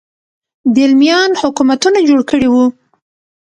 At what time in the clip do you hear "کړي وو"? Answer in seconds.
2.29-2.65